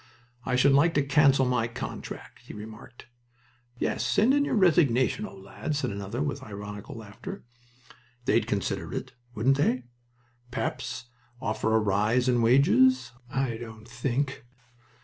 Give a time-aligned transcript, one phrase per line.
[0.47, 3.05] "I should like to cancel my contract," he remarked.
[3.77, 7.43] "Yes, send in your resignation, old lad," said another, with ironical laughter.
[8.25, 9.83] "They'd consider it, wouldn't they?
[10.49, 11.05] P'raps
[11.39, 14.43] offer a rise in wages I don't think!"